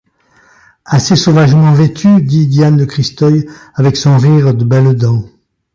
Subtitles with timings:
[0.85, 5.25] Assez sauvagement vêtue, dit Diane de Christeuil, avec son rire de belles dents.